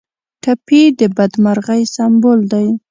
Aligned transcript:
ټپي 0.43 0.81
د 0.99 1.01
بدمرغۍ 1.17 1.81
سمبول 1.95 2.39
دی. 2.51 2.67